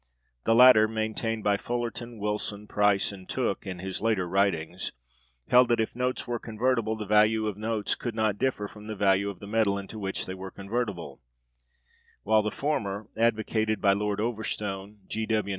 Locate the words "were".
6.25-6.39, 10.33-10.49